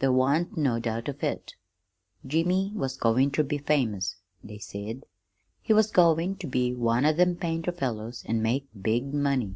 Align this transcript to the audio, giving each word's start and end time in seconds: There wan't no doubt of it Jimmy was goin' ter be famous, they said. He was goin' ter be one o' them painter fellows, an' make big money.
There 0.00 0.10
wan't 0.10 0.56
no 0.56 0.80
doubt 0.80 1.06
of 1.08 1.22
it 1.22 1.54
Jimmy 2.26 2.72
was 2.74 2.96
goin' 2.96 3.30
ter 3.30 3.44
be 3.44 3.58
famous, 3.58 4.16
they 4.42 4.58
said. 4.58 5.04
He 5.62 5.72
was 5.72 5.92
goin' 5.92 6.34
ter 6.34 6.48
be 6.48 6.74
one 6.74 7.06
o' 7.06 7.12
them 7.12 7.36
painter 7.36 7.70
fellows, 7.70 8.24
an' 8.26 8.42
make 8.42 8.66
big 8.82 9.14
money. 9.14 9.54